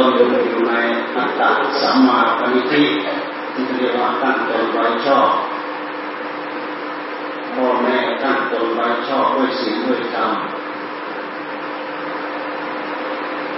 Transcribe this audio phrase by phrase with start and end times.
[0.00, 0.74] ตั้งตนอยู่ใน
[1.16, 1.50] อัตตา
[1.80, 2.84] สัมมาปณิทิ
[3.54, 5.30] ที่เรียกว่าตั้งตนไว้ชอบ
[7.54, 10.32] พ่อแม่ตั้งตนไว้ชอบด้วยศีลด้วยธรรม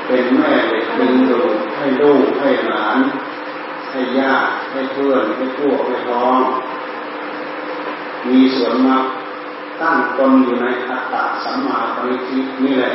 [0.06, 1.40] เป็นแม่เด็กดึงดู
[1.76, 2.98] ให้ลูกให้หลาน
[3.90, 6.38] ให้ญาติให้เพื่อนให้พวกให้พ้อง
[8.28, 8.96] มีส่วนมา
[9.80, 12.94] ตั้งตนอยู่ในอัตตาสัมมาปณิทินี่แหละ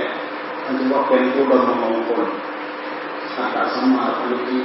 [0.64, 2.28] มันจะว่าเป็นอุดมมงคล
[3.38, 4.58] อัตตสัมมาปณิทิ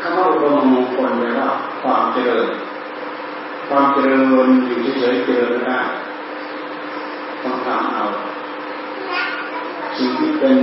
[0.00, 1.50] คำว่าอุดมมงคลแปลว่า
[1.82, 2.48] ความเจริญ
[3.68, 4.20] ความเจริญ
[4.66, 5.80] อยู่เฉยๆเจริญไม่ได้
[7.42, 8.04] ต้องทำเอา
[9.96, 10.56] สิ่งที่เป็น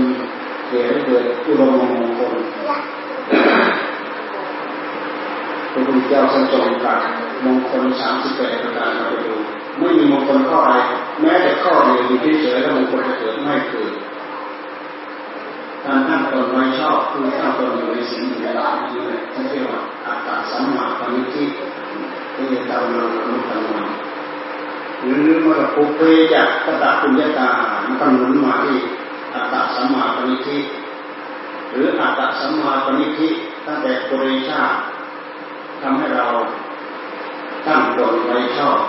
[0.69, 2.35] เหตุให้เกิดอุดมมงคล
[5.72, 7.00] พระพุทธเจ้าทรงจงตรัส
[7.45, 9.35] มงคลสามสิบแปดประการเราไปดู
[9.80, 10.73] ไม่มีมงคลข้อใด
[11.22, 13.91] แม้แต่ข้อเดียวอยู่เฉยๆแล้วมงคลจะเกิดไม่เกิด
[15.86, 19.00] การตั้งตนไว้ชอบคือตั้งตนอยู่ในสิ่งที่เราที่
[19.50, 21.44] เรียกว่าอาตาสัมมาปณิทิ
[22.36, 23.84] ที่จะตามเราอนุตังมา
[25.02, 26.02] หรือเมื่อปุเพ
[26.34, 27.50] จากกตะปุญญาตา
[27.84, 28.78] มันก็หนุนมาที่
[29.34, 30.58] อัตตสัมมาปณิทิ
[31.72, 33.28] หรืออัตตสัมมาปณิทิ
[33.66, 34.62] ตั้งแต่ปุริชา
[35.81, 36.28] ทำให้เรา
[37.68, 38.80] ตั้งตนไว้ชอบ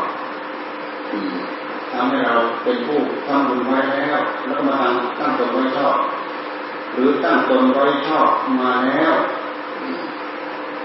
[1.92, 5.97] ทำให้เราเป็นผู้ทำบุญไว้แล้ว แล้วก็มาทำตั้งตนไว้ชอบ
[6.95, 8.28] หรือตั้งตนไว้ชอบ
[8.61, 9.14] มาแล้ว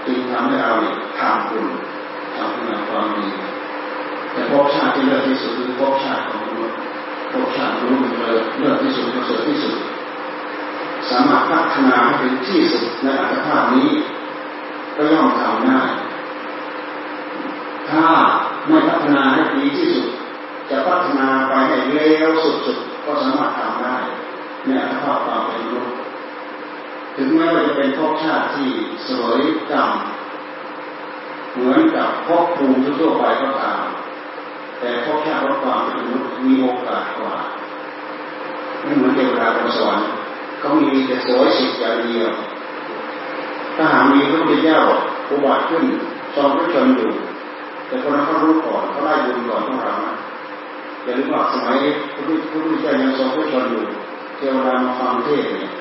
[0.06, 0.74] จึงทำให้เรา
[1.18, 1.66] ทำบุญ
[2.36, 3.28] ทำคุณความดี
[4.32, 6.78] แต่ภพชาติที่เลิศที่สุดคือภพชาติของมนุษย์
[7.32, 9.76] ภพชาติมนุษย์เลิศเลิศที่สุดประเสริฐที่สุด
[11.10, 13.90] สามารถพัฒนาให้เป็นที่สุดในอัตภาพนี้
[14.96, 15.80] ก็ย่อมทำได้
[17.90, 18.06] ถ้า
[18.68, 20.08] ไม่พัฒนาให้ดีที่สุด
[20.70, 23.96] จะพัฒนาไปให้เร็วสุดๆก็สามารถทำได้
[24.66, 25.99] ในอัตภาพความเป็นมนุษย์
[27.16, 28.70] ถึงแม้ว่าจะเป็นภพชาติที่
[29.08, 29.40] สวย
[29.70, 29.90] กรรม
[31.54, 33.82] เหมือนกับภพภูมิทั่วไปก็ตาม
[34.78, 37.34] แต่ภพชาติวัความเป็นมนุษย์มีโอกาสกว่า
[38.82, 40.08] ไม่เหมือนเทวดาบนสวรรค์
[40.60, 42.30] เขามีแต่สวยสิบอย่างเดียว
[43.76, 44.80] ถ้าหากมีพระพุทธเจ้า
[45.28, 45.84] อุบัติขึ้น
[46.34, 47.10] ทรงพระชนอยู่
[47.86, 49.94] แต่คนนั้นเขารู้ก่อนเขาได้บุญก่อนพวกเรา
[51.02, 51.78] อย่าลืมว่าสมัย
[52.14, 52.22] พระ
[52.52, 53.84] พุทธเจ้ายังทรงพระชนอยู่
[54.36, 55.72] เทวดามาฟังเทศเนี่ย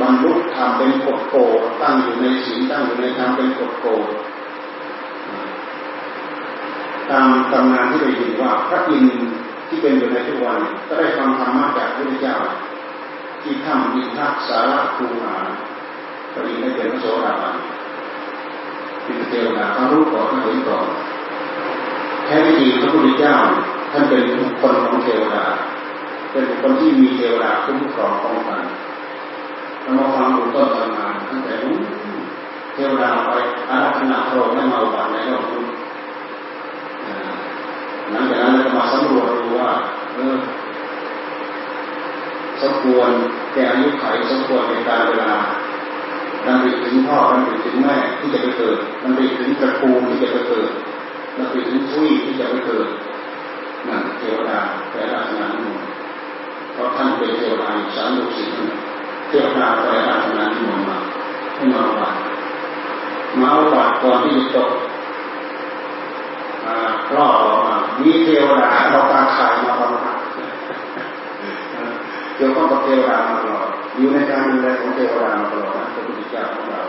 [0.00, 1.36] บรรลุธรรมเป็นกฎโก
[1.82, 3.86] ตั้งอยู่ในศีลตั้งอยู่ในธรรมเป็นกฎโก
[7.10, 9.28] ตามตำนานที่ได้ยินว่าพระอินทร์
[9.68, 12.36] ที่เป็นอยู่ในทุกวันก็ได้ฟังธรรมะจากพระพุทธเจ้า
[13.42, 15.36] ที่ถ้ำอินทักสาระคูหา
[16.32, 17.56] พระอินทร์ได้เป็นพระโสดาบัน
[19.04, 20.86] เป็นเทวดาเขารู้ก่อนเขาเห็นก่อน
[22.24, 23.36] แท้จริงพระพุทธเจ้า
[23.92, 24.22] ท่านเป็น
[24.60, 25.44] คนของเทวดา
[26.32, 28.62] เป็นคนที่มีเทวดาคุ้มครองป้องกัน
[29.82, 31.80] เรามาฟังดูต้นตำนานตั้งแต่นู้น
[32.72, 33.32] เทวดาไป
[33.68, 35.62] อารัธนาพระองค์ให้มาอุบัติในโลกนี้
[38.10, 39.70] หลังจากนั้นเราก็มาสำรวจดูว่า
[40.14, 40.38] เออ
[42.62, 43.10] สมควร
[43.52, 45.32] แก่อายุไขสมควรในการเวลา
[46.46, 50.70] ดำริถึงพ่อดำริถึงแม่ที่จะไปเกิดดำริถึงตระกูลที่จะไปเกิด
[51.36, 52.88] ดำริถึงทุยที่จะไปเกิด
[53.88, 54.60] นั่นเทวดา
[54.90, 55.72] แต่ราชนาหนุ
[56.72, 58.54] เพราะท่านเป็นเทวดาสามลูกศิษย์
[59.32, 60.98] เทวดาแต่ราชนาหนุมา
[61.54, 62.14] ให้มาวัด
[63.40, 64.70] มาวัดก่อนที่จะจบ
[67.14, 70.16] รอดออกมามีเทวดาเราตาขายมาบำบัด
[72.34, 76.82] เกี่ยวข้องกับเทวดามาตลอดอยู่ในการดูแลของเทวดามาตลอดพระพุทธเจ้าของเรา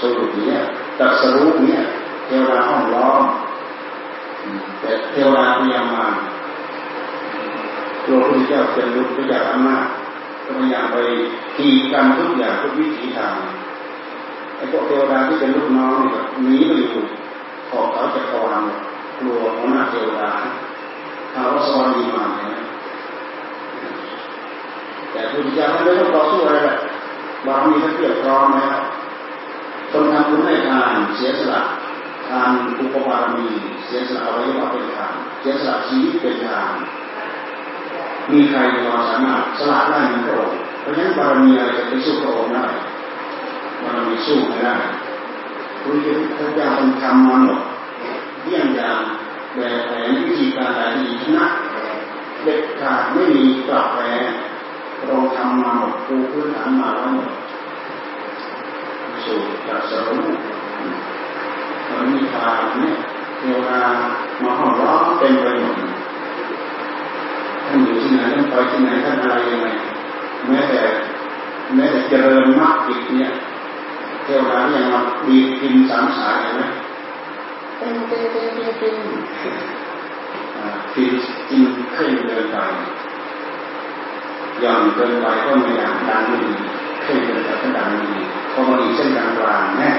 [0.00, 0.50] สรุปนี้
[0.98, 1.76] ตัดสรุปนี้
[2.26, 3.22] เทวดาห้องล้อม
[4.80, 6.06] แต่เทวดาพยายามมา
[8.04, 9.86] ตัวพระพุทธเจ้าเป็นลูกพระเจ้าอำนาจ
[10.48, 10.96] ก็พยายามไป
[11.56, 13.34] ทีกันทุกอย่างทุกวิถีทาง
[14.56, 17.04] ไอ้พวกเทวดาที่เป็นลูกน้องเนี่ยหนีไปอยู่
[17.70, 18.54] ขอเขาจะกร
[19.18, 20.30] กลัวของนาเทวดา
[21.32, 22.62] เขาสวรรค์ดีมาเนี่ย
[25.12, 26.78] แต่พุทธเจ้าท่ไม่ต้องต่อสู้อะไรเลย
[27.46, 28.74] บารมีท่านเพียบพร้อมแล้ว
[29.90, 31.60] คนทำบุญให้ทานเสียสละ
[32.28, 33.46] ทานอุปบารมี
[33.86, 36.72] เสียสละอวัยวะเป็นทานเสียสละชีวิตเป็นทาน
[38.32, 42.64] มีใครในเราสามารถสละได้เหมือนพระองค์เพราะฉะนั้นบารมีอะไรจะไปสู้พระองค์ได้
[43.82, 44.74] บารมีสู้ไม่ได้
[45.80, 45.94] พระพุท
[46.38, 46.68] ธเจ้า
[47.02, 47.60] ทำมาหมด
[48.42, 49.00] เยี่ยงอย่าง
[49.54, 51.46] แบบแผนวิธีการใดที่ชนะ
[52.42, 54.04] เด็ดขาดไม่มีปรับแปร
[55.06, 57.30] เราทำมาหมดปูพื้นฐานมาแล้วหมด
[59.24, 60.22] สู่จัดสรุป
[61.88, 62.96] มันมีทางเนี่ย
[63.38, 63.82] เทวดา
[64.42, 65.87] มาห้องร้องเต็มไปหมด
[67.68, 69.66] ท่านอยู่ที่ไหนท่านไปที่ไหนท่านอะไรยังไง
[70.48, 70.80] แม้แต่
[71.74, 73.32] แม้แต่เจริญมากอีกเนี่ย
[74.24, 76.62] เทวดาที่ยังมาดีกินสามสายเห็นไหม
[77.78, 78.96] เต็มเต็มเต็มเต็มเต็ม
[80.92, 81.12] ฟิน
[81.48, 82.56] จินเคร่งเกินไป
[84.62, 86.52] ย่อนเกินไปก็ไม่อยากดังไม่ดี
[87.02, 88.22] เคร่งเกินไปก็ดังไม่ดี
[88.52, 89.90] พอมาดีเส้นกลางกลางแน่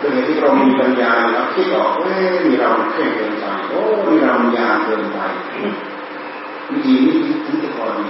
[0.00, 5.18] ด้วยเหตุที่เรามีปัญญาแล้วคิดออกเอ้ยมีเราเคร่งเกินไปโอ้มีเรายาเกินไป
[6.72, 8.08] วิธีนี้ถึงจะพอดี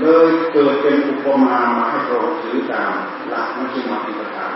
[0.00, 2.92] เลยเกิดเป็นอุปมามาให้เราถือตาม
[3.28, 4.48] หลักมัชฌิมาปิปทา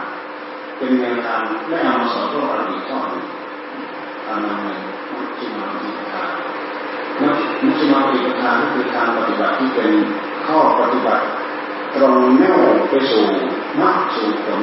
[0.79, 3.25] เป็นแนวทางได้เอามาสอนพวกเราอีกข้อหนึ่ง
[4.27, 4.79] ตามนั้นเลย
[5.13, 6.23] มัชฌิมาปิปทา
[7.23, 7.29] มั
[7.73, 9.91] ชฌิมาปิปทาก็คือการปฏิบัติที่เป็น
[10.47, 11.25] ข้อปฏิบัติ
[11.95, 12.61] ตรงแนว
[12.91, 13.27] ไปสู่
[13.81, 14.61] มรรคสู่ผล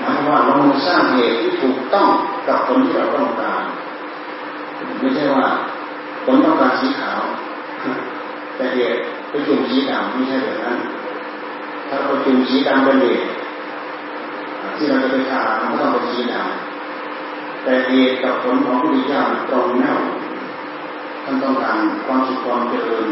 [0.00, 0.56] หมายว่าเรา
[0.86, 2.08] สร้างเหตุที่ถูกต้อง
[2.48, 3.62] กับผลที่เราต้องการ
[5.00, 5.46] ไม่ใช่ว่า
[6.26, 7.22] ผลต้องการสีขาว
[8.56, 10.78] แต่เหตุไปจุ่มสีดำไม่ใช่แบบนั้น
[11.88, 13.24] ถ้าเราจุ่มสีดำเป็นเหตุ
[14.76, 19.98] ที่เราจะไปทามันก็ต้องเป็นสีดำแต่เหตุกับผลของพระพุทธเจ้าตรงแนว
[21.24, 23.06] ท่านต้องการความสุขความเจริญ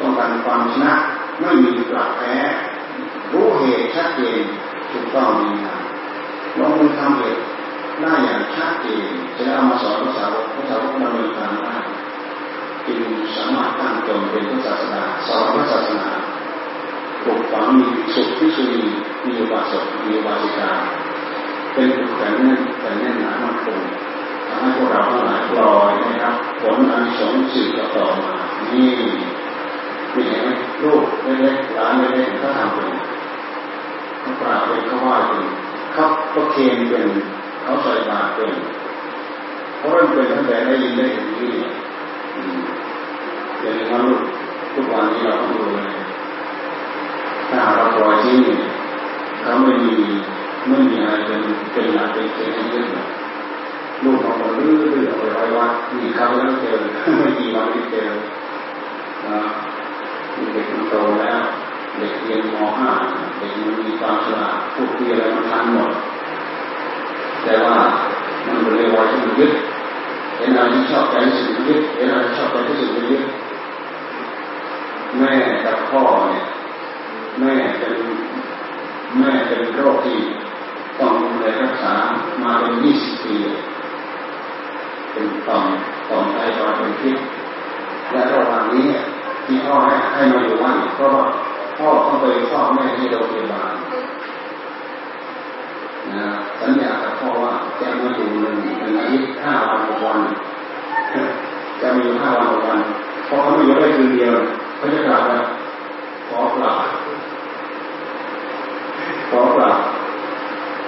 [0.00, 0.94] ต้องการความชนะ
[1.40, 2.36] ไม่มีปลักแพ้
[3.32, 4.42] รู้เหตุชัดเจน
[4.90, 5.82] ถูกต้องดีงาม
[6.58, 7.42] ลงมือทำเหตุ
[8.02, 11.76] ได้อย่างชัดเจนจะเอามาสอนภาษาวกภาษาวกดำเนินการได้
[12.86, 13.00] จึง
[13.36, 16.10] สามารถตั้งตนเป็นพระศาสนาสอนพระศาสนา
[17.24, 18.82] ปกฝังมีสุขที่สุนี
[19.26, 20.70] มีบาสกมีบาสิกา
[21.72, 23.80] เป็นผูกแข็งแน่นแต่แน่นหนามั่นคง
[24.48, 28.34] ทำให้พวกเราทั้งหลายปล่อยนะครับผลอันสงสืบต่อมา
[28.72, 28.90] นี่
[30.14, 30.48] นี่เห็นไหม
[30.82, 31.04] ลูก
[31.42, 32.92] เล็กๆหลานเล็กๆเขาทำเป็น
[34.20, 35.44] เขาปราบเป็นเขาว่าเป็น
[35.92, 37.06] เขาเขาเคนเป็น
[37.66, 38.52] เขาใส่บาตรเป็น
[39.76, 41.50] เขาเริ่มเป็นตั้งแต่ได้ยินได้เห็นนี่
[43.60, 44.04] อย่างนั้น
[44.74, 45.88] ทุกวันนี้เราต้องดูเลย
[47.50, 48.56] ถ้าเราปล่อยที่นี่
[49.40, 49.96] เขาไม่มี
[50.68, 51.40] ไม่มีอะไรเป็น
[51.72, 52.86] เป็นหลักเป็นเกณฑ์ให้ยึด
[54.04, 56.72] ลูกเราก็ลื้อลื้อเอาไปไว้วัดมีเขาแล้วเจอ
[57.18, 58.08] ไม่กี่วันที่เจอ
[60.52, 61.40] เด็กมันโตแล้ว
[61.96, 62.56] เด็กเรียนม
[62.98, 65.90] .5 เด็กมันมีความฉลาดพูดคุยอะไรมันทันหมด
[67.46, 67.76] แต่ว่า
[68.46, 69.52] มันเป็นเรื่องวัยที่มันยึด
[70.36, 73.22] เห็นอะไรที่ชอบใจที่สุดยึดเห็นอะไรที่ชอบใจที่สุดยึด
[75.18, 75.32] แม่
[75.64, 76.44] กับพ่อเนี่ย
[77.40, 77.94] แม่เป็น
[79.18, 80.18] แม่เป็นโรคที่
[80.98, 81.94] ต้องดูแลรักษา
[82.42, 83.36] มาเป็นยี่สิบปี
[85.12, 85.64] เป็นต่อม
[86.08, 87.16] ต่อมไตวายเป็นพิษ
[88.10, 88.86] และระหว่างนี้
[89.44, 91.24] ที่พ่อให้ให้มาอยู่บ้านเพราะว่า
[91.78, 93.74] พ่อต้องไปเฝ้าแม่ที่โรงพยาบาล
[96.14, 100.20] นะ สัญญากับพ่อว่าจะมาอยู่หนึ่งหนึ่งอาทิตย์ห้าวันหกวัน
[101.80, 102.78] จะมีอยู่ห้าวันหกวัน
[103.28, 104.34] พอเขาไม่อยู่ได้คืนเดียว
[104.76, 105.44] เขาจะกลับแล้ว
[106.28, 106.76] ขอกลับ
[109.30, 109.76] ขอกลับ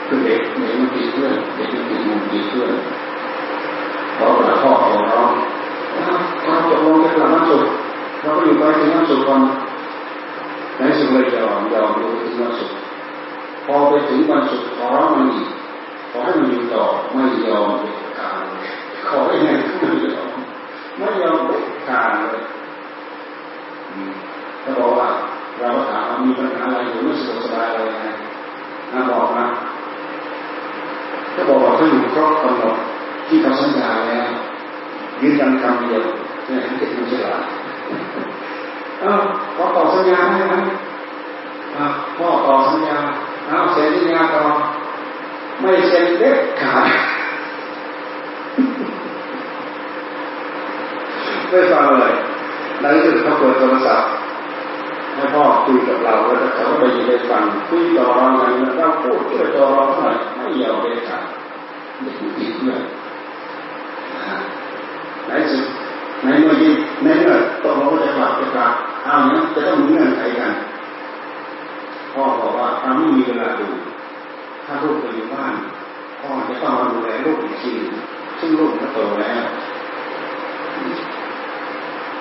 [0.07, 2.73] คือเด็กเด็กมันติดเพื่อนเด็กมันติดมุมติดเพื่อน
[4.19, 5.31] ขอกลับพ่อขอร้อง
[6.43, 7.65] เราตกลงจะกลับมาสุด
[8.23, 9.41] เราก็อยู่ไปถึงมาสุดก่อน
[10.79, 12.71] ในสุดเลยยอมยอมดูถึงมาสุด
[13.67, 15.49] พอไปถึงวันสุดขอร้องมันอีก
[16.19, 18.45] อให้มันอยู่ต่อไม่ยอมเด็ดขาด
[19.09, 19.49] ขอให้ไง
[19.79, 20.31] ไม่ยอม
[20.99, 22.43] ไม่ยอมเด็ดขาดเลย
[24.61, 25.09] เขาบอกว่า
[25.61, 28.05] เราถามว่ามีปัญหาอะไรอยู่ไม่สะดวกสบายอะไรไง
[28.93, 29.47] นะบอกนะ
[31.35, 32.77] ก็บอกว่าเขาอยู่ครบกำหนด
[33.29, 34.29] ที่เขาสัญญาแล้ว
[35.21, 36.03] ยืนยันคำเดียว
[36.47, 37.43] เนี่ยเด็กมันฉลาด
[39.01, 39.13] เอ้า
[39.57, 40.57] พอต่อสัญญาได้ไหม
[42.17, 42.99] พ่อต่อสัญญา
[43.47, 44.45] เอาเซ็นสัญญาต่อ
[45.61, 46.91] ไม่เซ็นเด็ดขาด
[51.49, 52.15] ไม่ฟังเลย
[52.81, 54.09] ในที่สุดเขาเปิดโทรศัพท์
[55.15, 58.47] ให้พ่อคุยกับเราแล้วเขาก็ไปยินได้ฟังคุยต่อรองอะไร
[58.79, 61.23] เราพูดช่วยต่อรองเท่าไรไม่ยอมเด็ดขาด
[62.03, 62.83] เด็กติดเพื่อน
[65.53, 65.65] สุด
[66.25, 66.73] ในเมื่อยิ่
[67.03, 68.73] ในเมื่อตกลงว่าจะกลับจะกลับ
[69.05, 70.53] เอาเนี้ยจะต้องมีเงื่อนไขกัน
[72.13, 73.69] พ่อบอกว่าถ้าไม่มีเวลาดู
[74.71, 75.55] ถ้าลูกไปอยู่บ้าน
[76.21, 77.73] พ่อจะต้องมาดูแลลูกอีกที
[78.39, 79.43] ซึ่งลูกก็โตแล้ว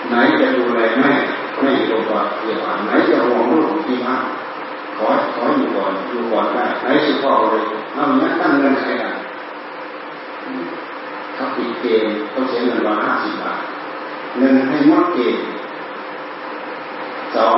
[0.10, 1.14] ไหนจะดูแลแม่
[1.62, 2.02] ไม่อยู่โรง
[2.40, 4.24] พยาบาลไหนจะห่วงลูกที่บ้าน
[4.98, 7.64] ขอขออยู่ก่อนอยู่ก่อนได้ไหนสุพ่อเลย
[7.94, 9.12] เอาเนี้ยตั้งเงินใครอะ
[11.34, 13.62] เขาปิดเกมต้องเสียเงินวันห้าสิบบาท
[14.38, 15.38] หนึ่งให้มดเกม
[17.36, 17.58] สอง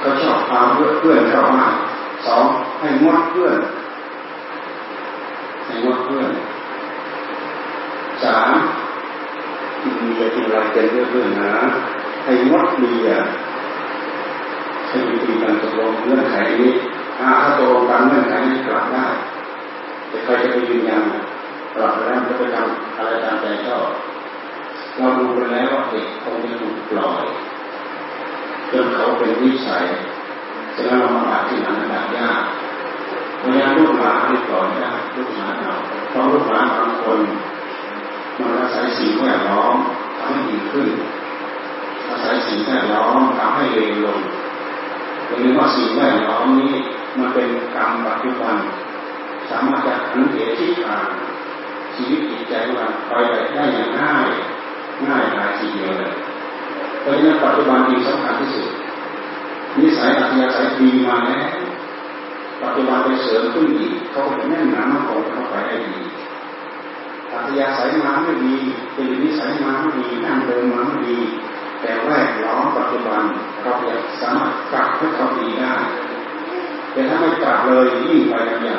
[0.00, 1.66] เขาชอบพาเพื่อนเข้ามา
[2.26, 2.44] สอง
[2.80, 3.56] ให้มดเพื่อน
[5.66, 6.30] ให้มดเพื่อน
[8.22, 8.54] สาม
[9.82, 11.54] กินเบียร์กินอะไรกันเพื่อนนะ
[12.24, 13.46] ให้มดเบียร์
[15.78, 16.72] ลงเงื่อนไขนี้
[17.18, 19.06] ถ้าตกลงตามเงื่อนไขนี้กลับได้
[20.08, 21.02] แต่ใครจะไปยืนยัน
[21.74, 23.88] กลับแล้วจะไปทำอะไรตามใจชอบ
[24.96, 27.24] เราดูไปแล้วว่าเด็กคงจะถูกปล่อย
[28.70, 29.84] จนเขาเป็นวิสัย
[30.74, 32.42] จะแล้วเรามาบาดที่นั้นดับยาก
[33.46, 35.74] ราะงั้นลูกหลานไม่ปล่อยได้ลูกหลานเรา
[36.10, 37.20] เพราะลูกหลานบางคน
[38.38, 39.74] มันอาศัยสิ่งแวดล้อม
[40.18, 40.88] ทำให้ดีขึ้น
[42.08, 44.20] อาศัยสิ่งแวดล้อมทำให้เลวลง
[45.40, 46.74] หรือว่าสิ่งแวดล้อมนี้
[47.18, 48.56] มันเป็นกรรมปัจจุบัน
[49.50, 51.06] สามารถจะหันเหที่ทาง
[51.94, 53.12] ชีวิตจิตใจเราไป
[53.54, 54.26] ได้อย่างง่าย
[55.06, 56.12] ง่ายดายทีเดียวเลย
[57.00, 58.68] เพราะฉะนั้นปัจจุบันมีสำคัญที่สุด
[59.78, 61.46] นิสัยอัธยาศัยดีมาแล้ว
[62.62, 66.02] ปัจจุบันไปเสริมขึ้นอีกเขาจะแน่นหนามันคงเขาไปได้ดี
[67.30, 68.56] อัธยาศัยมาไม่ดี
[68.92, 71.18] เป็นนิสัยมาไม่ดีนั่งเดินมาไม่ดี
[71.80, 73.22] แต่แวดล้อมปัจจุบัน
[73.62, 75.74] เราจะสามารถปรับให้เขาดีได้
[76.92, 78.78] แต่ถ้าไม่ปรับเลยยิ่งไปกันใหญ่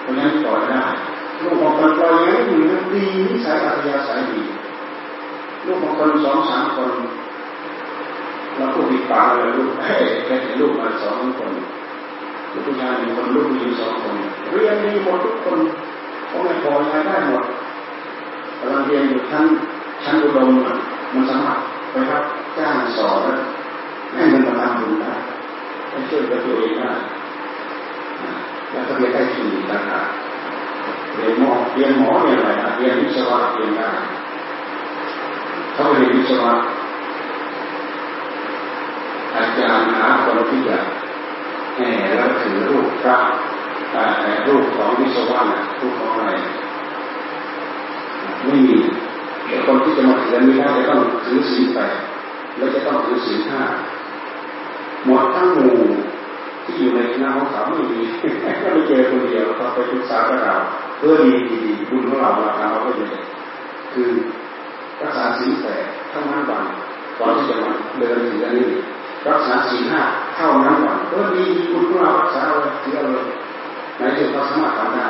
[0.00, 0.84] เพราะนั้นปล่อยได้
[1.40, 2.60] ลูกของคนปล่อยยังอยู่
[2.92, 4.42] ดีนิสัยอัธยาศัยดี
[5.66, 6.92] ลูกของคนสองสามคน
[8.56, 11.52] เราก็ปิดปากเลยลูกแค่แค่ลูกมาสองคน
[12.54, 14.14] ลูกผู้ชายหนึ่งคนลูกผู้หญิงสองคน
[14.52, 15.58] เรียนดีหมดทุกคน
[16.30, 17.44] พ่อแม่พอยายได้หมด
[18.58, 19.44] กำลังเรียนอยู่ชั้น
[20.04, 20.48] ชั้นอุดม
[21.12, 22.24] มันสมัครไปครับ
[22.56, 23.20] จ้างสอน
[24.14, 25.12] ให้มันมาทำบุญได้
[25.88, 26.90] ให้ช่วยตัวเองได้
[28.70, 30.08] แล้วก็เรียนได้ทุนต่างหาก
[31.16, 33.88] เรียนหมอเรียนหมอเรียนอะไรเรียนวิศวะเรียนได้
[35.72, 36.52] เขาไปเรียนวิศวะ
[39.34, 41.03] อาจารย์หาคนที่จะแห่
[42.24, 43.18] แล้วถือรูปพระ
[44.46, 45.40] รูปของวิศวะ
[45.80, 46.32] รูปของอะไร
[48.44, 48.76] ไม่มี
[49.46, 51.94] แต่คนที่จะมาถือนี้ได้จะต้องถือศีลแปด
[52.56, 53.62] แล้วจะต้องถือศีลห้า
[55.04, 55.76] หมดทั้งหมู่
[56.64, 58.00] ที่อยู่ในคณะของเขาไม่มี
[58.62, 60.54] ก็ไปเจอคนเดียวเขาไปปรึกษากับเรา
[60.98, 63.06] เพื่อดีดีบุญของเราเราเราก็จะ
[63.92, 64.10] คือ
[65.00, 66.64] รักษาศีลแปดเท่านั้นวัน
[67.18, 68.68] ก่อนที่จะมาเดินถึงอันนี้
[69.28, 70.02] รักษาศีลห้า
[70.34, 73.26] เท่านั้นก่อนเออมีคุณของเรารักษาเลยเที่ยวเลย
[73.98, 75.06] ในสุดก็สามารถทำได้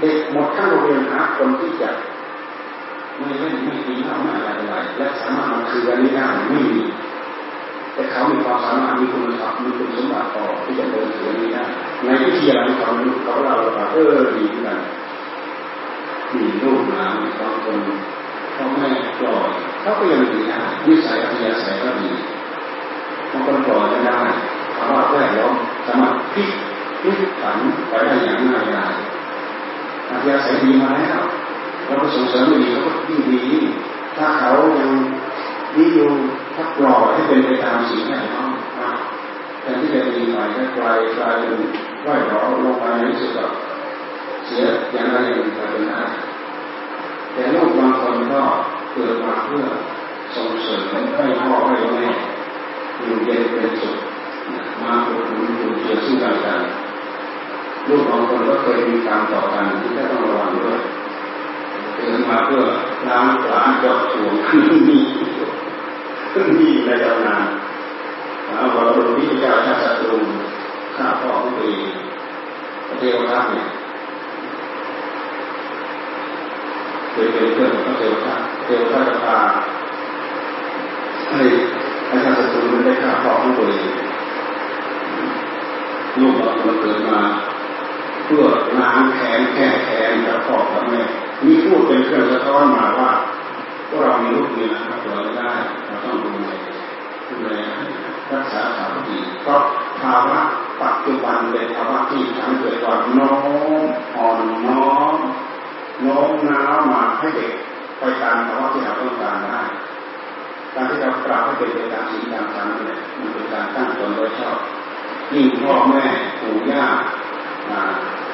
[0.00, 1.90] เด็กหมดทั้งโรงเรียนหาคนที่จะ
[3.16, 6.80] ไม่เล่นไม่กินเหล้าไม่อะไรอะไรและสามารถมาคืออันนี้ได้ไม่มี
[7.94, 11.64] แต่เขามีความสามารถมีคุณสมบัติมีคุณสมบัติพอที่จะเดินถึงอันนี้ได้
[12.04, 12.88] ในวิทยาลัยเขา
[13.24, 14.78] เขาเราเราเออดีเหมือนกัน
[16.34, 17.78] มีลูกหลานบางคน
[18.56, 19.50] พ่อแม่ปล่อย
[19.80, 22.10] เขาก็ยังดีนะวิสัยอัธยาศัยก็ดี
[23.30, 24.20] บางคนปล่อยไม่ได้
[24.76, 25.54] ภาวะแวดล้อม
[25.86, 26.50] สามารถพลิก
[27.00, 28.94] พลิกผันไปได้อย่างง่ายดาย
[30.10, 31.20] อัธยาศัยดีมาแล้ว
[31.86, 33.42] เราก็ส่งเสริมดีเขาก็ยิ่งดี
[34.16, 34.90] ถ้าเขายัง
[35.74, 36.10] ดีอยู่
[36.54, 38.50] ถ้าปล่อยให้เป็นไปตามสิ่งแวดล้อม
[39.60, 41.60] แทนที่จะดีไปก็กลายกลายเป็น
[42.06, 43.46] ร้อยร้อลงไปในสุดก็
[44.44, 46.02] เสียอย่างไรอย่างหนึ่งเป็นได้
[47.32, 48.42] แต่ลูกบางคนก็
[48.92, 49.66] เกิดมาเพื่อ
[50.34, 50.82] ส่งเสริม
[51.16, 52.08] ให้พ่อให้แม่
[53.02, 53.96] อยู่เย็นเป็นสุข
[54.82, 56.60] มาอุดหนุนอยู่เจือซึ่งกันและกัน
[57.88, 60.80] ลูกบางคนก็เคยมีการต่อกันที่จะต้องระวังด้วย
[61.94, 62.62] เกิดมาเพื่อ
[63.08, 64.98] ล้างหลานจอดถ่วงขึ้นมี
[66.32, 67.44] ขึ้นมีในตำนาน
[68.46, 70.18] เอาบอกหลวงพี่เจ้าชาศัตรู
[70.96, 71.90] ข้าพ่อของตัวเอง
[72.98, 73.68] เทวทัตเนี่ย
[77.10, 79.38] เคยเป็นเพื่อนของเทวทัตเทวทัพตพา
[81.30, 81.42] ให้
[82.10, 82.76] อาจารย์ศัตรู
[83.16, 83.90] มันได้ข้าพ่องตัวเอง
[86.20, 87.20] ลูกเราเกิดมา
[88.24, 88.44] เพื่อ
[88.80, 91.02] ล้างแค้นแก้แค้นกับพ่อกับแม่
[91.44, 93.10] มีพูดเป็นเครื่องสะท้อนมาว่า
[93.88, 95.50] พวกเรามีลูกมีนะเราได้
[95.86, 96.48] เราต้องดูแล
[97.28, 97.48] ดูแล
[98.30, 99.62] รักษาสามีเพราะ
[100.00, 100.40] ภาวะ
[100.82, 103.34] ปัจจุบันเป็นภาวะที่ทำเกิดก่อนน้อ
[103.80, 103.84] ม
[104.16, 105.16] อ่อนน้อม
[106.04, 107.52] น้อมน้าวมาให้เด็ก
[107.98, 109.60] ไปตามภาวะที่เราต้องการได้
[110.76, 114.58] การที่เราปรับให้เป็นไปตามสิ่งตามธรรมเนี่ยมันเป็นการตั้งตนโดยชอบ
[115.32, 116.04] ยิ่งพ่อแม่
[116.40, 116.84] ปู่ย่า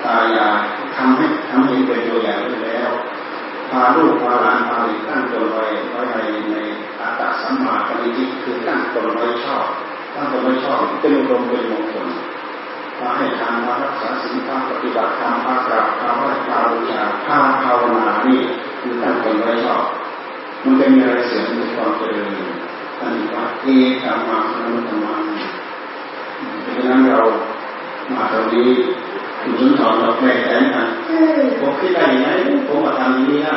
[0.05, 0.61] ตายาย
[0.97, 2.91] ทำให้ทำให้เป็นตัวอย่างไปแล้ว
[3.71, 6.19] พาลูกพาหลานพาเด็กตั้งตนไว้ไว้ใน
[6.53, 6.57] ใน
[7.01, 9.67] อัตตสัมมาปณิทิคือตั้งตนไว้ชอบ
[10.15, 12.09] ตั้งตนไว้ชอบเป็นอารมเป็นมงคล
[12.99, 18.41] พาให้ทานพารักษาสิ่งพาปฏิบัติธรรมพากราบพาไหว้พาบูชาพาภาวนานี่
[18.81, 19.85] คือตั้งตนไว้ชอบ
[20.65, 22.31] มันจะมีอะไรเสียในความเจริญ
[23.01, 23.67] อันนี้ว่าเอ
[24.03, 25.15] กามาสนุธรรมา
[26.63, 27.21] เพราะฉะนั้นเรา
[28.15, 28.69] มาตรงนี้
[29.41, 30.89] คุณสุนทรเราแปลแทนกัน
[31.61, 32.29] ผมคิดได้ยังไง
[32.67, 33.57] ผมมาทำอย่างนี้ได้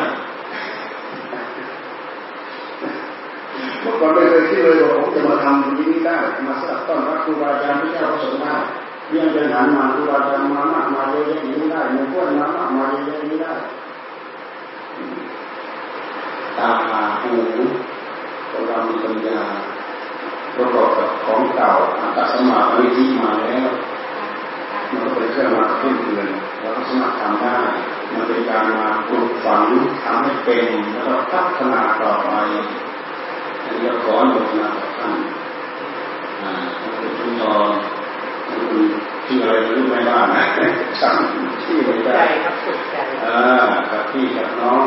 [3.82, 8.56] เมื่อก่อนไม่เคยคิดเลยว่าผมจะมาทำอย่างนี้ได้ มาสนับต้อนรับครูบาอาจารย์ที่เจ้าประสงค์ได้
[9.10, 13.54] เรียนเป็นหันมาครูบาอาจารย์มามากมาเยอะแยะนี้ได้มีพ้นมามากมาเยอะแยะนี้ได้
[16.58, 16.70] ตา
[17.22, 17.36] หู
[18.68, 19.42] เรามีปัญญา
[20.56, 23.70] ประกอบกับของเก่าอัตสมาธิที่มาแล้ว
[24.90, 26.28] มันก็เป็นเครื่องมาขึ้นเตือน
[26.60, 27.58] เราก็สามารถทำได้
[28.12, 29.66] มันเป็นการมาปลูกฝัง
[30.04, 32.30] ทำให้เป็นแล้วก็พัฒนาต่อไป
[33.64, 34.70] อันนี้ขออนุโมทนา
[35.00, 35.16] ท่าน
[36.42, 36.52] อ่า
[36.98, 37.68] เป็นทุนทอง
[38.48, 38.86] คุณ
[39.26, 40.46] ที่อะไรรู้ไม่บ้างนะ
[41.02, 42.96] จำที่ไม่ได้ครับสุดใจ
[43.26, 43.40] อ่า
[43.92, 44.86] กับพี่กับน้อง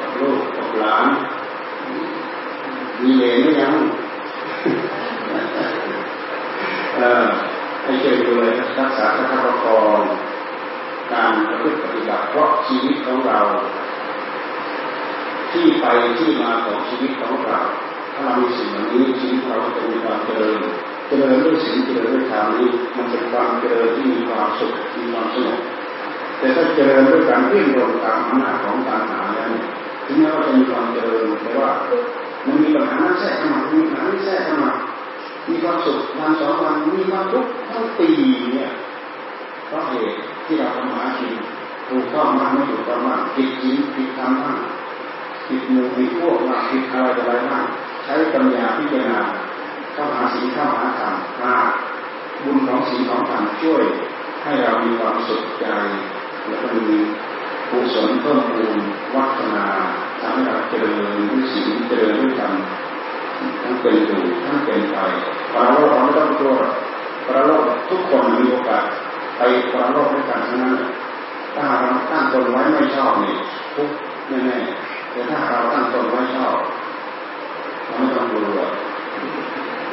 [0.00, 1.06] กับลูกกับ หลาน
[3.02, 3.74] มีเหลนหรือยัง
[6.96, 7.26] เออ
[7.82, 9.66] ให้ช่วยดูเลยรักษาพระธรรมก
[9.98, 10.00] ร
[11.12, 13.40] การประพฤติปฏิบัติเพราะชีวิตของเรา
[15.52, 15.86] ที่ไป
[16.18, 17.60] ที่มาของชีวิตของเรา
[18.12, 20.60] ถ้าเรามีสิ่งเหล่านี้ชีวิตเราจะมีความเจริญ
[21.08, 25.58] เจริญด้วยสิ่งเจริญด้วยธรรมนี้มันเป็นความเจริญที่มีความสุขมีความสนุก
[26.38, 29.25] แต่ถ้าเจริญด้วยการเลื่อนลงตามอำนาจของการหา
[30.06, 31.70] ถึงแม้ว่าจะมีความเจริญแต่ว่า
[32.46, 34.72] มันมีปัญหาแทรกเข้ามามีปัญหาแทรกเข้ามา
[35.48, 38.08] มีความสุขวันสองวันมีความทุกข์ทั้งปี
[38.52, 38.70] เนี่ย
[39.66, 41.34] เพราะเหตุที่เราทำหากิน
[41.88, 44.58] ถูกต้องมากไม่ถูกต้องมากผิดจริงผิดธรรมมาก
[45.46, 47.66] ผิดหมู่ผิดพวกมากผิดอะไรอะไรมาก
[48.04, 49.20] ใช้ปัญญาพิจารณา
[49.92, 51.54] เข้าหาสิ่งเข้าหาธรรมมา
[52.44, 53.84] บุญของสิ่งของธรรมช่วย
[54.42, 55.66] ให้เรามีความสุขใจ
[56.46, 56.98] แล้วก็มี
[57.70, 58.78] กุศลเพิ่มพูน
[59.14, 59.66] วัฒนา
[60.20, 62.52] ทำให้เราเจริญด้วยสิ่งเจริญด้วยธรรม
[63.62, 64.96] ทั้งเป็นอยู่ทั้งเป็นไป
[65.52, 66.56] ปราโลกเราไม่ต้องกลัว
[67.26, 68.84] ปราโลกทุกคนมีโอกาส
[69.36, 69.40] ไป
[69.72, 70.74] ปราโลกด้วยกันทั้งนั้น
[71.54, 73.34] ถ้าเราตั้งตนไว้ไม่ชอบนี่
[73.74, 73.90] ทุก
[74.28, 76.56] แน่ๆแต่ถ้าเราตั้งตนไว้ชอบ
[77.84, 78.60] เราไม่ต้องกลัว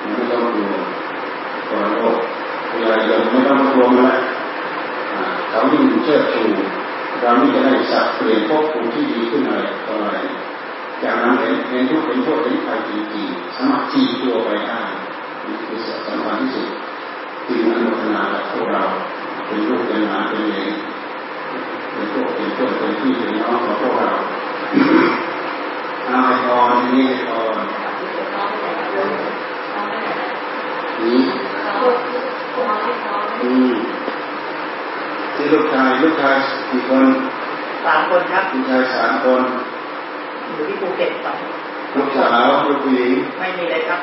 [0.01, 0.73] ไม่ต้องกลัว
[1.69, 2.17] ปราโลก
[2.69, 4.21] เวลาเดินไม่ต้องกลัวมันแล้ว
[5.49, 6.43] เขายิ่งเชิดชู
[7.21, 10.19] เรานี่จะได้สักเปลี่ยนพบภูมิที่ดีขึ้นอะไรต่ออะไร
[11.03, 14.79] จากนั้นเห็นเห็นทุกเห็นโทษเห็นภัยจริงๆสามารถจีตัวไปได้
[15.45, 16.69] นี่คือสิ่งสำคัญที่สุด
[17.45, 18.83] ที่อนุทนากับพวกเรา
[19.47, 20.73] เป็นลูกเป็นหลานเป็นเลน
[21.91, 24.11] เป็นพวกเป็นเพื่อนเป็นพี่เป็นน้องของพวกเรา
[26.09, 26.57] อาให้พอ
[26.93, 27.39] นี่ให้พอ
[31.01, 31.17] นี่
[33.41, 33.73] อืม
[35.53, 36.35] ลูกชายลูกชาย
[36.69, 37.05] กี่คน
[37.85, 39.41] สามคนครับลูกชายสามคน
[40.55, 41.35] อยู่ที่ภูเก็ตครับ
[41.95, 43.99] ลูกสาวลูกผู้หญิงไม่มีเลยครับ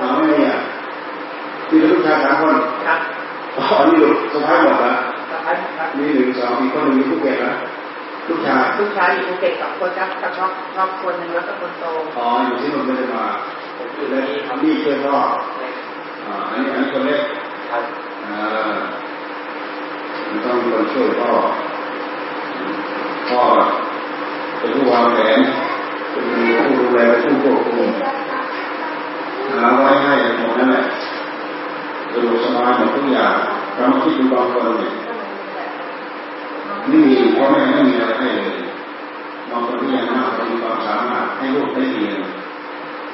[0.00, 0.60] อ๋อไม่มีอะ
[1.70, 3.00] มีลูกชายสามคนครับ
[3.56, 4.94] อ๋อนี่ลูกสะพ้ายหมดละ
[5.30, 7.54] สะพ้ายครับมีหนึ่งสองอีกคนหนึ่งอยู่ภูเก็ตนะ
[8.28, 11.84] ลูกชายลูกชายอยู่ภูเก็ตสองคนครับกับชอบชอบคนหนึ่งแล้วก็คนโต
[12.18, 13.26] อ๋ออยู่ที่นนท์ไม่ได้มา
[14.10, 14.18] แล้
[14.54, 15.16] วนี่ช่วยพ่อ
[16.26, 17.20] อ่าอันนี้อันนี้คนเล็ก
[17.70, 17.82] ครับ
[18.26, 18.78] อ่า
[20.44, 21.32] ต้องมีคนช่วยพ่อ
[23.30, 23.42] พ่อ
[24.58, 25.38] เป็นผู้วางแผน
[26.10, 27.88] เป็นผู้ดูแลผู้ควบคุม
[29.56, 30.84] หาไว้ให้หมดนั่นแหละ
[32.12, 33.34] สะดวกสบายหมดทุกอย่าง
[33.74, 34.92] เรามาคิดดูบางคนเนี่ย
[36.90, 38.56] นี่มีพ่อแม่ไม่มีอะไรให้เลย
[39.50, 42.18] บางคนที่ยังมากมีความสามารถให้ลูกได้เรียน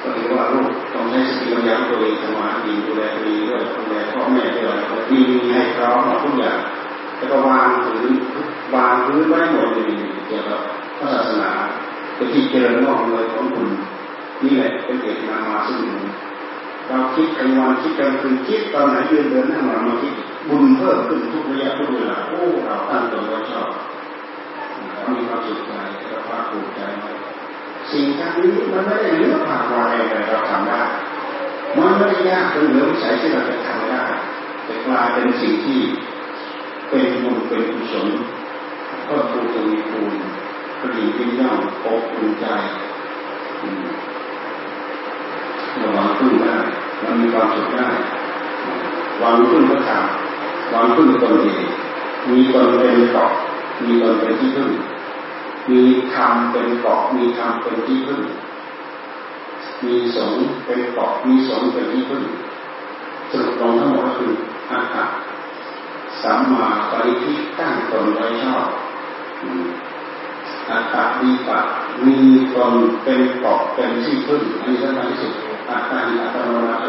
[0.01, 4.77] ก็ถือว่าลูกต้องใช้สติปัญญาตัวเองสมาธิดูแลตัวเองด้วยดูแลพ่อแม่ด้วย
[5.11, 5.21] มี
[5.53, 6.57] ให้พร้อมหมดทุกอย่าง
[7.17, 8.11] แล้วก็วางพื้น
[8.75, 9.91] วางพื้นไว้หมดเลย
[10.27, 10.59] เกี่ยวกับ
[10.99, 11.51] พระศาสนา
[12.15, 13.69] เป็นที่เจริญงอกเงยของคุณ
[14.43, 15.79] นี่แหละเป็นเหตุนำมาซึ่ง
[16.87, 20.13] เราคิดกลางวันคิดกลางคืนคิดตอนไหนเดินเดินนั่งหลับมาคิด
[20.49, 23.69] บุญเพิ่มขึ้นทุกระยะทุกเวลาโอ้เราตั้งตัวไว้ชอบ
[24.93, 25.71] เรามีความสุขใจ
[26.09, 26.81] เราภาคภูมิใจ
[27.91, 29.91] สิ่งทั้งนี้มันไม่ได้เลือกผ่านอะไร
[30.29, 30.81] เราทำได้
[31.77, 34.03] มันไม่ได้ยากจนเหลือวิสัยที่เราจะทำได้
[34.65, 35.81] แต่กลายเป็นสิ่งที่
[36.97, 38.07] เป็นบุญเป็นกุศล
[39.07, 40.13] ก็ทูตมีคูณ
[40.79, 42.45] พอดีเป็นย่อมอบอุ่นใจ
[45.81, 46.57] ระวังพึ่งได้
[47.01, 47.89] มันมีความสุขได้
[49.21, 51.63] วางพึ่งก็ทำวางพึ่งตนเอง
[52.29, 53.31] มีตนเป็นเกาะ
[53.83, 54.71] มีตนเป็นที่พึ่ง
[55.69, 55.81] มี
[56.13, 58.21] ธรรมเป็นเกาะมีธรรมเป็นที่พึ่ง
[59.85, 60.33] มีสง
[60.65, 62.23] เป็นเกาะมีสงเป็นที่พึ่ง
[63.29, 64.31] สรุปลงทั้งหมดก็คือ
[64.71, 65.05] อัตตา
[66.25, 68.67] สัมมาปริทิตั้งตนไว้ชอบ
[70.69, 71.59] อัตตาดีปะ
[72.05, 72.17] มี
[72.55, 75.33] ตนเป็นเกาะเป็นที่พึ่งอันนี้สำคัญที่สุด
[75.69, 76.87] อัตตาอัตโนนาโส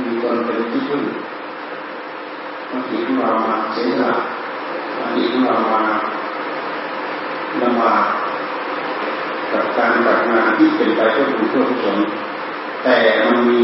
[0.00, 1.02] มีตนเป็นที่พึ่ง
[2.70, 4.12] บางทีของเรามาเสียสละ
[4.96, 5.82] บางทีของเรามา
[7.62, 8.04] ลำบาก
[9.52, 11.98] กับการจัดงานที่เป็นไปเพื่อบุญเพื่อกุศล
[12.84, 13.62] แต่มันมี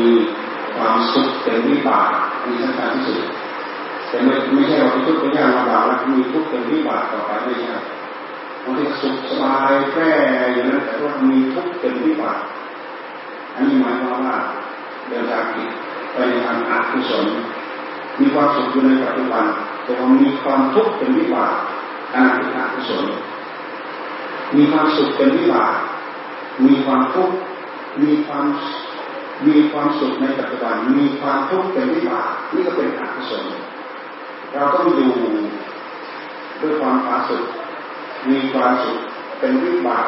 [0.77, 2.11] ความสุขเป็นวิบาก
[2.41, 3.29] อันนี้สำคัญที่สุด
[4.17, 7.77] แต่ไม่ไม่ใช่ว่าทุกข์เป็นยากลำบากแล้วมีทุกข์เป็นวิบากต่อไปไม่ใช่
[8.63, 10.09] บางทีสุขสบายแค่
[10.55, 12.39] อย่างนั้นแต่ว่ามีทุกข์เป็นวิบาก
[13.55, 14.37] อันนี้หมายความว่า
[15.09, 15.71] เดินทางผิด
[16.13, 17.27] ไปในทางอกุศล
[18.21, 19.45] มีความสุขอยู่ในปัจจุบัน
[19.83, 21.53] แต่ว่ามีความทุกข์เป็นวิบาก
[22.13, 23.05] อันนั้นเป็นอกุศล
[24.57, 25.73] มีความสุขเป็นวิบาก
[26.65, 27.37] มีความทุกข์
[28.03, 28.45] มีความ
[29.47, 33.45] มีความสุขในปัจจุบัน มีความทุกข์เป็นวิบากนี่ก็เป็นอกุศล
[34.57, 35.11] เราต้องอยู่
[36.61, 37.45] ด้วยความผาสุข
[38.29, 38.99] มีความสุข
[39.39, 40.07] เป็นวิบาก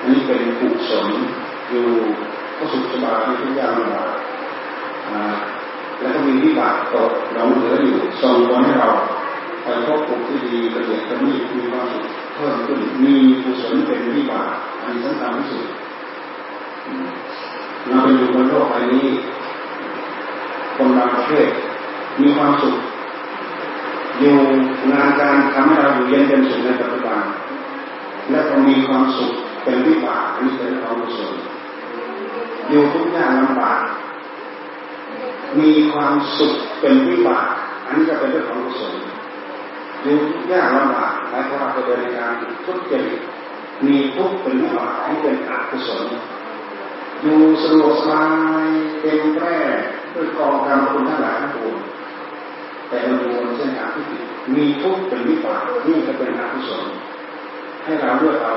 [0.00, 1.06] อันนี้เป็นกุศล
[1.70, 1.86] อยู่
[2.56, 4.10] ก็สุขสบายทุกอย่างลำบาก
[6.00, 8.90] แล้วก็มีวิบากตกเราเหลืออยู่ส่งผลให้เรา
[9.62, 14.48] ไปพบภูมิที่ดีละเอียดกระมีมีความสุขเพิ่มขึ้นมีกุศลเป็นวิบาก
[14.82, 15.64] อันนี้สำคัญที่สุด
[17.86, 19.06] เราไปอยู่บนโลกใบนี้
[20.76, 21.48] คนบางประเภท
[22.20, 22.74] มีความสุข
[24.20, 24.36] อยู่
[24.92, 27.20] งานการทำให้เราอยู่เย็นเป็นสุขในปัจจุบัน
[28.30, 29.32] และก็มีความสุข
[29.64, 31.32] เป็นวิบากนนี้เป็นความกุศล
[32.68, 33.80] อยู่ทุกอย่างลำบาก
[35.58, 37.46] มีความสุขเป็นวิบาก
[37.86, 38.94] อันนี้ก็เป็นเรื่องของกุศล
[40.02, 42.32] อยู่ทุกอย่างลำบากหลายคนอาจจะเป็นการ
[42.66, 43.20] ทุกข์จริต
[43.86, 46.04] มีทุกข์เป็นวิบากอันนี้เป็นอกุศล
[47.22, 48.22] อยู่สะดวกสบา
[48.64, 48.66] ย
[49.00, 49.56] เต็มแปร่
[50.14, 51.76] ด้วยกองกรรมคุณทั้งหลายทั้งปวง
[52.88, 54.22] แต่เราดูบนเส้นทางที่ผิด
[54.54, 56.84] มีทุกข์เป็นวิบากนี่ก็เป็นอกุศล
[57.84, 58.54] ให้เราเลือกเอา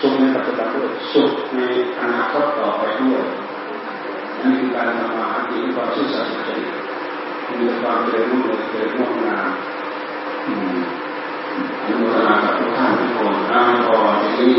[0.00, 1.60] สุขในปัจจุบันด้วยสุขใน
[2.00, 3.22] อนาคตต่อไปด้วย
[4.40, 6.68] นนี้คือการทำมาหากินความซื่อสัตย์สุจริต
[7.60, 9.48] มีความเจริญรุ่งเรืองเจริญงอกงาม
[11.82, 14.54] อนุโมทนากับทุกท่านทุกคนอ้างพอทีนี้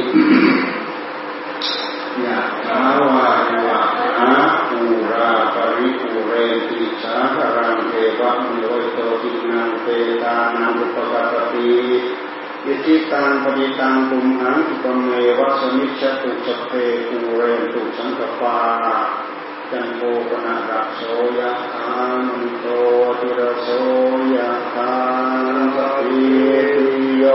[2.24, 2.82] ยะถา
[3.16, 3.80] วายวะ
[4.20, 4.34] หา
[4.68, 4.80] ปู
[5.12, 6.34] ราปริปูเร
[6.70, 9.88] ติสาคารังเทวะมิโรโตตินังเต
[10.24, 11.72] ตานังอุปกัปติ
[12.66, 16.72] ยิจิตังปฏิตังตุมหังอุปเมวัสมิจตุสเป
[17.08, 18.58] ปูเรนตุสังกปา
[19.72, 21.02] จันโทปนะระโส
[21.38, 21.90] ยะธา
[22.24, 22.28] ม
[22.60, 22.66] โต
[23.20, 23.68] ติระโส
[24.36, 24.94] ยะธา
[25.56, 26.26] มสัพพิ
[27.20, 27.26] โย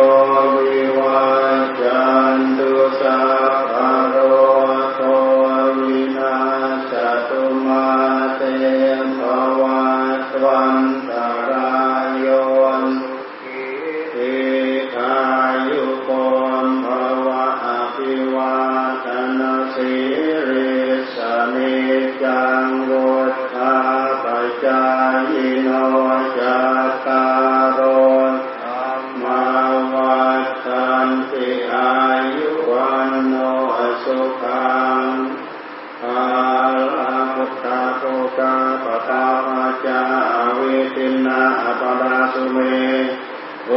[39.87, 40.61] ภัจจา วิ
[40.97, 43.73] ติณณา อาปะทาสุเม อุ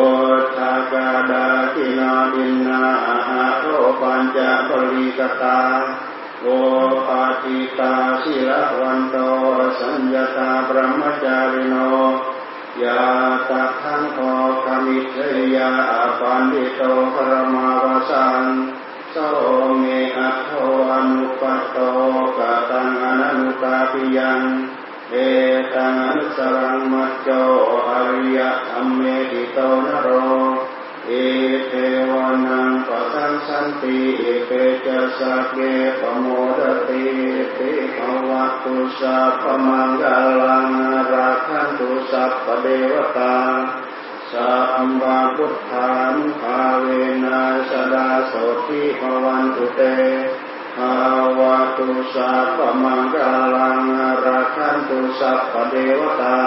[0.55, 2.81] ทธัคคา ทักขิณา ทินนา
[3.27, 3.65] อะโถ
[4.01, 6.47] ปัญจะ พะลี กะตา อุ
[7.07, 9.15] ปัฏฐิตา สีละวันโต
[9.79, 11.75] สัญญะตา พรัหมะจาริโน
[12.83, 13.01] ยะทั
[13.49, 14.19] ตถังโภ
[14.63, 15.15] คะมิจเฉ
[15.55, 15.71] ยยะ
[16.19, 16.81] ปัณฑิโต
[17.13, 18.43] ฆะระมาวะสัง
[19.11, 19.15] โส
[19.79, 19.83] เม
[20.17, 20.51] อัตโถ
[20.91, 21.77] อะนุปปัตโต
[22.37, 22.39] กะ
[22.69, 24.41] ตัง อะนะนุตาปิยัง
[25.12, 25.16] เอ
[25.74, 27.28] ตังอนุสรังมัจโจ
[27.88, 30.08] อริยธรรมเมติโตนโร
[31.06, 31.12] เอ
[31.68, 31.72] เท
[32.12, 34.50] วานังปะทังสันติเอเป
[34.86, 35.58] จะสักเก
[36.00, 36.26] ปโม
[36.58, 37.04] ดติ
[37.56, 40.70] ติภวัตุสัพพมังกาลัง
[41.12, 43.36] ราคันตุสัพพเดวตา
[44.32, 44.52] สั
[44.86, 46.86] มบาพุทธานุภาเว
[47.24, 48.32] นัสดาโส
[48.66, 49.80] ทิภวันตุเต
[50.77, 50.97] ภา
[51.39, 53.81] วะตุสัพพมังกาลัง
[54.25, 56.39] ราคันตุสัพพเดวตา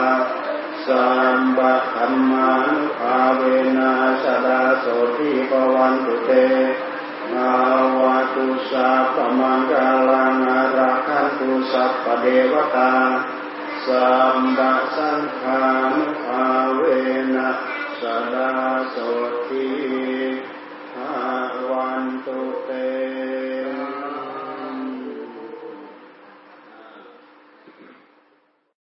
[0.87, 3.43] สัมบะธรรมานุภาเว
[3.79, 4.87] นัสดาโส
[5.17, 6.31] ทิภวันตุเต
[7.33, 7.55] ภา
[8.01, 10.35] วะตุสัพพมังกาลัง
[10.77, 12.95] ราคันตุสัพพเดวตา
[13.87, 15.63] สัมบะสังฆา
[15.93, 16.83] นุภาเว
[17.35, 17.51] นะ
[18.01, 18.03] ส
[18.35, 18.51] ดา
[18.91, 18.97] โส
[19.47, 19.69] ทิ
[20.95, 21.15] ภา
[21.71, 22.73] วันตุเต